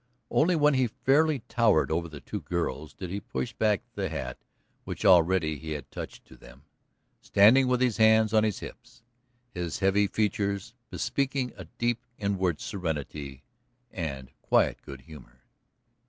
Only 0.31 0.55
when 0.55 0.73
he 0.73 0.87
fairly 0.87 1.43
towered 1.47 1.91
over 1.91 2.09
the 2.09 2.21
two 2.21 2.41
girls 2.41 2.95
did 2.95 3.11
he 3.11 3.19
push 3.19 3.53
back 3.53 3.83
the 3.93 4.09
hat 4.09 4.39
which 4.83 5.05
already 5.05 5.59
he 5.59 5.73
had 5.73 5.91
touched 5.91 6.25
to 6.25 6.35
them, 6.35 6.63
standing 7.19 7.67
with 7.67 7.81
his 7.81 7.97
hands 7.97 8.33
on 8.33 8.43
his 8.43 8.61
hips, 8.61 9.03
his 9.51 9.77
heavy 9.77 10.07
features 10.07 10.73
bespeaking 10.89 11.53
a 11.55 11.65
deep 11.77 12.03
inward 12.17 12.59
serenity 12.61 13.43
and 13.91 14.31
quiet 14.41 14.81
good 14.81 15.01
humor. 15.01 15.41